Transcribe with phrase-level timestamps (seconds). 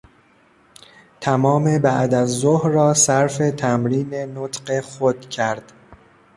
[1.21, 5.71] تمام بعدازظهر را صرف تمرین نطق خود کرد.